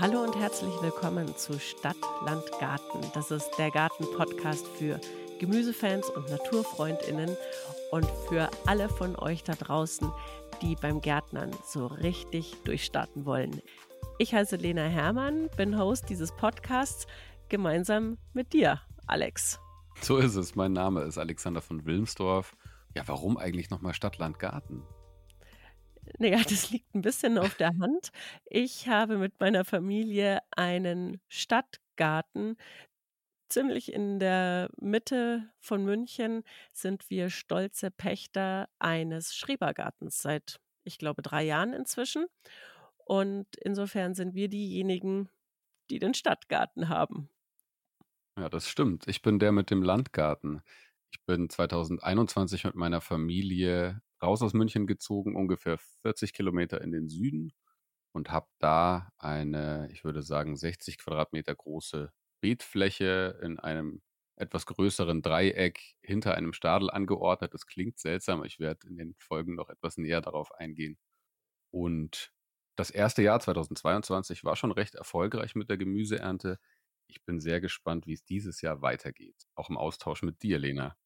Hallo 0.00 0.22
und 0.22 0.36
herzlich 0.36 0.70
willkommen 0.80 1.36
zu 1.36 1.58
Stadt, 1.58 1.96
Land, 2.24 2.44
Garten. 2.60 3.00
Das 3.14 3.32
ist 3.32 3.50
der 3.58 3.72
Garten-Podcast 3.72 4.64
für 4.78 5.00
Gemüsefans 5.40 6.08
und 6.10 6.30
Naturfreundinnen 6.30 7.36
und 7.90 8.06
für 8.28 8.48
alle 8.64 8.88
von 8.88 9.16
euch 9.16 9.42
da 9.42 9.54
draußen, 9.54 10.08
die 10.62 10.76
beim 10.76 11.00
Gärtnern 11.00 11.50
so 11.64 11.88
richtig 11.88 12.54
durchstarten 12.62 13.26
wollen. 13.26 13.60
Ich 14.18 14.32
heiße 14.32 14.54
Lena 14.54 14.84
Hermann, 14.84 15.50
bin 15.56 15.76
Host 15.76 16.08
dieses 16.08 16.30
Podcasts 16.30 17.08
gemeinsam 17.48 18.18
mit 18.34 18.52
dir, 18.52 18.80
Alex. 19.08 19.58
So 20.00 20.18
ist 20.18 20.36
es. 20.36 20.54
Mein 20.54 20.74
Name 20.74 21.00
ist 21.02 21.18
Alexander 21.18 21.60
von 21.60 21.84
Wilmsdorf. 21.86 22.54
Ja, 22.94 23.02
warum 23.06 23.36
eigentlich 23.36 23.68
nochmal 23.70 23.94
Stadt, 23.94 24.18
Land, 24.18 24.38
Garten? 24.38 24.84
Naja, 26.18 26.42
das 26.42 26.70
liegt 26.70 26.94
ein 26.94 27.02
bisschen 27.02 27.38
auf 27.38 27.54
der 27.54 27.76
Hand. 27.78 28.10
Ich 28.44 28.88
habe 28.88 29.18
mit 29.18 29.38
meiner 29.40 29.64
Familie 29.64 30.40
einen 30.50 31.20
Stadtgarten. 31.28 32.56
Ziemlich 33.48 33.92
in 33.92 34.18
der 34.18 34.70
Mitte 34.78 35.50
von 35.58 35.84
München 35.84 36.44
sind 36.72 37.08
wir 37.08 37.30
stolze 37.30 37.90
Pächter 37.90 38.68
eines 38.78 39.34
Schrebergartens 39.34 40.20
seit, 40.20 40.60
ich 40.84 40.98
glaube, 40.98 41.22
drei 41.22 41.44
Jahren 41.44 41.72
inzwischen. 41.72 42.26
Und 43.04 43.46
insofern 43.56 44.14
sind 44.14 44.34
wir 44.34 44.48
diejenigen, 44.48 45.30
die 45.88 45.98
den 45.98 46.12
Stadtgarten 46.12 46.90
haben. 46.90 47.30
Ja, 48.38 48.48
das 48.48 48.68
stimmt. 48.68 49.08
Ich 49.08 49.22
bin 49.22 49.38
der 49.38 49.50
mit 49.52 49.70
dem 49.70 49.82
Landgarten. 49.82 50.62
Ich 51.10 51.24
bin 51.24 51.48
2021 51.48 52.64
mit 52.64 52.74
meiner 52.74 53.00
Familie 53.00 54.02
raus 54.22 54.42
aus 54.42 54.54
München 54.54 54.86
gezogen, 54.86 55.36
ungefähr 55.36 55.78
40 56.02 56.32
Kilometer 56.32 56.80
in 56.80 56.92
den 56.92 57.08
Süden 57.08 57.52
und 58.12 58.30
habe 58.30 58.48
da 58.58 59.10
eine, 59.18 59.88
ich 59.92 60.04
würde 60.04 60.22
sagen, 60.22 60.56
60 60.56 60.98
Quadratmeter 60.98 61.54
große 61.54 62.12
Beetfläche 62.40 63.38
in 63.42 63.58
einem 63.58 64.02
etwas 64.36 64.66
größeren 64.66 65.22
Dreieck 65.22 65.96
hinter 66.00 66.34
einem 66.34 66.52
Stadel 66.52 66.90
angeordnet. 66.90 67.54
Das 67.54 67.66
klingt 67.66 67.98
seltsam. 67.98 68.44
Ich 68.44 68.60
werde 68.60 68.86
in 68.86 68.96
den 68.96 69.14
Folgen 69.18 69.54
noch 69.54 69.68
etwas 69.68 69.96
näher 69.98 70.20
darauf 70.20 70.52
eingehen. 70.52 70.98
Und 71.72 72.32
das 72.76 72.90
erste 72.90 73.22
Jahr 73.22 73.40
2022 73.40 74.44
war 74.44 74.56
schon 74.56 74.72
recht 74.72 74.94
erfolgreich 74.94 75.54
mit 75.56 75.68
der 75.68 75.76
Gemüseernte. 75.78 76.58
Ich 77.08 77.24
bin 77.24 77.40
sehr 77.40 77.60
gespannt, 77.60 78.06
wie 78.06 78.12
es 78.12 78.24
dieses 78.24 78.60
Jahr 78.60 78.82
weitergeht. 78.82 79.46
Auch 79.54 79.70
im 79.70 79.76
Austausch 79.76 80.22
mit 80.22 80.42
dir, 80.42 80.58
Lena. 80.58 80.96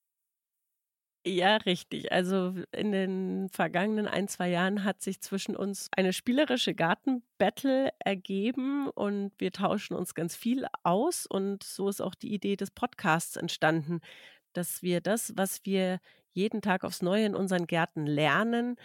Ja, 1.24 1.56
richtig. 1.58 2.10
Also 2.10 2.54
in 2.72 2.90
den 2.90 3.48
vergangenen 3.48 4.08
ein, 4.08 4.26
zwei 4.26 4.48
Jahren 4.50 4.82
hat 4.82 5.02
sich 5.02 5.20
zwischen 5.20 5.54
uns 5.54 5.88
eine 5.96 6.12
spielerische 6.12 6.74
Gartenbattle 6.74 7.90
ergeben 8.00 8.88
und 8.88 9.30
wir 9.38 9.52
tauschen 9.52 9.94
uns 9.94 10.14
ganz 10.16 10.34
viel 10.34 10.66
aus 10.82 11.26
und 11.26 11.62
so 11.62 11.88
ist 11.88 12.00
auch 12.02 12.16
die 12.16 12.34
Idee 12.34 12.56
des 12.56 12.72
Podcasts 12.72 13.36
entstanden, 13.36 14.00
dass 14.52 14.82
wir 14.82 15.00
das, 15.00 15.32
was 15.36 15.60
wir 15.64 16.00
jeden 16.32 16.60
Tag 16.60 16.82
aufs 16.82 17.02
Neue 17.02 17.26
in 17.26 17.36
unseren 17.36 17.68
Gärten 17.68 18.04
lernen, 18.06 18.76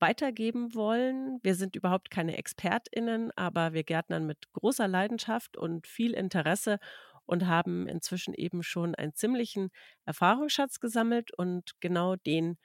weitergeben 0.00 0.74
wollen. 0.74 1.38
Wir 1.42 1.54
sind 1.54 1.76
überhaupt 1.76 2.10
keine 2.10 2.36
ExpertInnen, 2.38 3.30
aber 3.36 3.72
wir 3.74 3.84
gärtnern 3.84 4.26
mit 4.26 4.52
großer 4.52 4.88
Leidenschaft 4.88 5.56
und 5.56 5.86
viel 5.86 6.12
Interesse 6.14 6.78
und 7.26 7.46
haben 7.46 7.86
inzwischen 7.86 8.34
eben 8.34 8.62
schon 8.62 8.94
einen 8.94 9.14
ziemlichen 9.14 9.70
Erfahrungsschatz 10.04 10.80
gesammelt 10.80 11.30
und 11.36 11.72
genau 11.80 12.16
den 12.16 12.58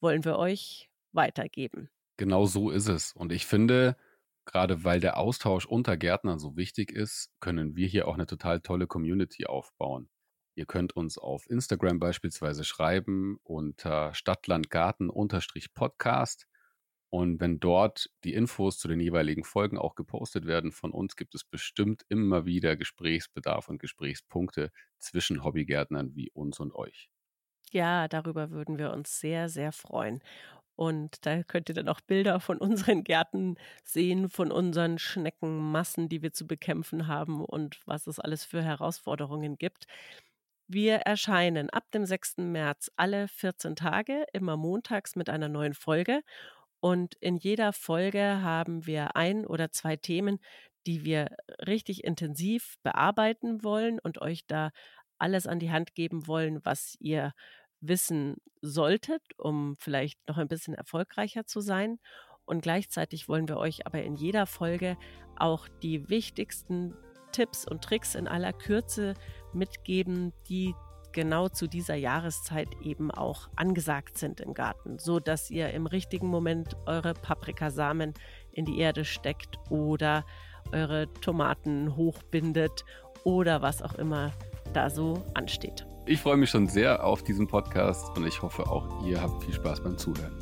wollen 0.00 0.24
wir 0.24 0.36
euch 0.36 0.90
weitergeben. 1.12 1.88
Genau 2.16 2.46
so 2.46 2.70
ist 2.70 2.88
es. 2.88 3.12
Und 3.12 3.32
ich 3.32 3.46
finde, 3.46 3.96
gerade 4.44 4.84
weil 4.84 5.00
der 5.00 5.16
Austausch 5.16 5.66
unter 5.66 5.96
Gärtnern 5.96 6.38
so 6.38 6.56
wichtig 6.56 6.92
ist, 6.92 7.30
können 7.40 7.74
wir 7.76 7.88
hier 7.88 8.06
auch 8.06 8.14
eine 8.14 8.26
total 8.26 8.60
tolle 8.60 8.86
Community 8.86 9.46
aufbauen. 9.46 10.08
Ihr 10.56 10.66
könnt 10.66 10.94
uns 10.94 11.18
auf 11.18 11.50
Instagram 11.50 11.98
beispielsweise 11.98 12.62
schreiben 12.62 13.40
unter 13.42 14.14
Stadtlandgarten-Podcast. 14.14 16.46
Und 17.14 17.38
wenn 17.40 17.60
dort 17.60 18.10
die 18.24 18.34
Infos 18.34 18.76
zu 18.78 18.88
den 18.88 18.98
jeweiligen 18.98 19.44
Folgen 19.44 19.78
auch 19.78 19.94
gepostet 19.94 20.46
werden 20.46 20.72
von 20.72 20.90
uns, 20.90 21.14
gibt 21.14 21.36
es 21.36 21.44
bestimmt 21.44 22.04
immer 22.08 22.44
wieder 22.44 22.74
Gesprächsbedarf 22.76 23.68
und 23.68 23.78
Gesprächspunkte 23.78 24.72
zwischen 24.98 25.44
Hobbygärtnern 25.44 26.16
wie 26.16 26.30
uns 26.32 26.58
und 26.58 26.74
euch. 26.74 27.08
Ja, 27.72 28.08
darüber 28.08 28.50
würden 28.50 28.78
wir 28.78 28.92
uns 28.92 29.20
sehr, 29.20 29.48
sehr 29.48 29.72
freuen. 29.72 30.20
Und 30.76 31.26
da 31.26 31.42
könnt 31.44 31.70
ihr 31.70 31.76
dann 31.76 31.88
auch 31.88 32.02
Bilder 32.02 32.40
von 32.40 32.58
unseren 32.58 33.04
Gärten 33.04 33.56
sehen, 33.84 34.30
von 34.30 34.52
unseren 34.52 34.98
Schneckenmassen, 34.98 36.08
die 36.10 36.22
wir 36.22 36.32
zu 36.34 36.46
bekämpfen 36.46 37.06
haben 37.08 37.44
und 37.44 37.80
was 37.86 38.08
es 38.08 38.20
alles 38.20 38.44
für 38.44 38.62
Herausforderungen 38.62 39.56
gibt. 39.58 39.86
Wir 40.68 40.96
erscheinen 40.96 41.70
ab 41.70 41.90
dem 41.92 42.06
6. 42.06 42.52
März 42.52 42.90
alle 42.96 43.28
14 43.28 43.76
Tage, 43.76 44.24
immer 44.32 44.56
montags 44.56 45.16
mit 45.16 45.30
einer 45.30 45.48
neuen 45.48 45.74
Folge. 45.74 46.22
Und 46.84 47.14
in 47.20 47.38
jeder 47.38 47.72
Folge 47.72 48.42
haben 48.42 48.84
wir 48.84 49.16
ein 49.16 49.46
oder 49.46 49.70
zwei 49.70 49.96
Themen, 49.96 50.38
die 50.86 51.02
wir 51.02 51.34
richtig 51.66 52.04
intensiv 52.04 52.74
bearbeiten 52.82 53.64
wollen 53.64 53.98
und 53.98 54.20
euch 54.20 54.44
da 54.46 54.70
alles 55.16 55.46
an 55.46 55.58
die 55.58 55.70
Hand 55.70 55.94
geben 55.94 56.26
wollen, 56.26 56.62
was 56.62 56.94
ihr 57.00 57.32
wissen 57.80 58.36
solltet, 58.60 59.22
um 59.38 59.76
vielleicht 59.78 60.18
noch 60.28 60.36
ein 60.36 60.46
bisschen 60.46 60.74
erfolgreicher 60.74 61.46
zu 61.46 61.62
sein. 61.62 62.00
Und 62.44 62.60
gleichzeitig 62.60 63.30
wollen 63.30 63.48
wir 63.48 63.56
euch 63.56 63.86
aber 63.86 64.02
in 64.02 64.14
jeder 64.14 64.44
Folge 64.44 64.98
auch 65.36 65.68
die 65.82 66.10
wichtigsten 66.10 66.94
Tipps 67.32 67.66
und 67.66 67.82
Tricks 67.82 68.14
in 68.14 68.28
aller 68.28 68.52
Kürze 68.52 69.14
mitgeben, 69.54 70.34
die 70.50 70.74
genau 71.14 71.48
zu 71.48 71.66
dieser 71.66 71.94
Jahreszeit 71.94 72.68
eben 72.82 73.10
auch 73.10 73.48
angesagt 73.56 74.18
sind 74.18 74.40
im 74.40 74.52
Garten, 74.52 74.98
so 74.98 75.20
dass 75.20 75.50
ihr 75.50 75.70
im 75.70 75.86
richtigen 75.86 76.26
Moment 76.26 76.76
eure 76.84 77.14
Paprikasamen 77.14 78.12
in 78.52 78.66
die 78.66 78.78
Erde 78.78 79.06
steckt 79.06 79.58
oder 79.70 80.26
eure 80.72 81.10
Tomaten 81.22 81.96
hochbindet 81.96 82.84
oder 83.22 83.62
was 83.62 83.80
auch 83.80 83.94
immer 83.94 84.32
da 84.74 84.90
so 84.90 85.24
ansteht. 85.32 85.86
Ich 86.06 86.20
freue 86.20 86.36
mich 86.36 86.50
schon 86.50 86.66
sehr 86.66 87.02
auf 87.02 87.22
diesen 87.22 87.48
Podcast 87.48 88.14
und 88.16 88.26
ich 88.26 88.42
hoffe 88.42 88.66
auch 88.70 89.06
ihr 89.06 89.22
habt 89.22 89.42
viel 89.42 89.54
Spaß 89.54 89.82
beim 89.82 89.96
Zuhören. 89.96 90.36